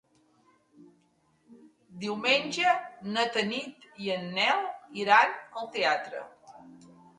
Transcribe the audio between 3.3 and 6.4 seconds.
Tanit i en Nel iran al teatre.